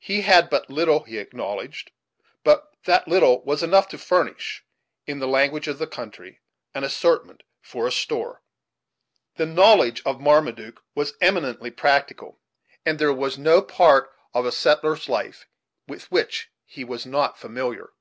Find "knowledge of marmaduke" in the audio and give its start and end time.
9.46-10.82